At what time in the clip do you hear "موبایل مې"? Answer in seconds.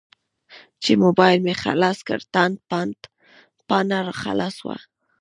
1.03-1.53